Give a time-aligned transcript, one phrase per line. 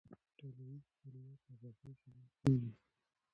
[0.37, 2.71] ډلهییز فعالیت د خوښۍ سبب کېږي.